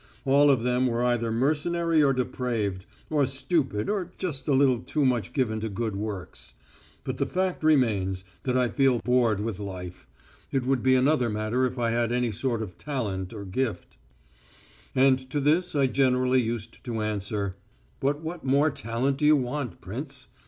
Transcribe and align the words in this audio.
All 0.25 0.49
of 0.49 0.63
them 0.63 0.87
were 0.87 1.03
either 1.03 1.31
mercenary 1.31 2.01
or 2.01 2.11
depraved, 2.11 2.87
or 3.11 3.27
stupid 3.27 3.87
or 3.87 4.11
just 4.17 4.47
a 4.47 4.51
little 4.53 4.79
too 4.79 5.05
much 5.05 5.31
given 5.31 5.59
to 5.59 5.69
good 5.69 5.95
works. 5.95 6.55
But 7.03 7.19
the 7.19 7.27
fact 7.27 7.63
remains, 7.63 8.25
that 8.41 8.57
I 8.57 8.69
feel 8.69 8.97
bored 9.05 9.41
with 9.41 9.59
life. 9.59 10.07
It 10.51 10.65
would 10.65 10.81
be 10.81 10.95
another 10.95 11.29
matter 11.29 11.65
if 11.67 11.77
I 11.77 11.91
had 11.91 12.11
any 12.11 12.31
sort 12.31 12.63
of 12.63 12.79
talent 12.79 13.31
or 13.31 13.45
gift." 13.45 13.97
And 14.95 15.19
to 15.29 15.39
this 15.39 15.75
I 15.75 15.85
generally 15.85 16.41
used 16.41 16.83
to 16.83 17.01
answer: 17.01 17.55
"But 17.99 18.21
what 18.21 18.43
more 18.43 18.71
talent 18.71 19.17
do 19.17 19.25
you 19.27 19.35
want, 19.35 19.81
prince? 19.81 20.29